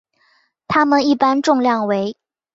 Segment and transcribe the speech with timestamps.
[0.67, 2.15] 它们一般的重量为。